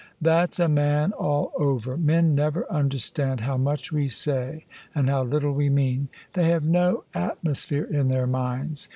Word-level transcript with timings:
"That's 0.19 0.59
a 0.59 0.67
man 0.67 1.11
all 1.13 1.51
over! 1.55 1.95
Men 1.95 2.33
never 2.33 2.65
understand 2.71 3.41
how 3.41 3.55
much 3.55 3.91
we 3.91 4.07
say 4.07 4.65
and 4.95 5.07
how 5.07 5.21
little 5.21 5.51
we 5.53 5.69
mean: 5.69 6.07
they 6.33 6.47
have 6.49 6.63
no 6.65 7.03
atmos 7.13 7.67
phere 7.67 7.83
in 7.85 8.07
their 8.07 8.25
minds. 8.25 8.89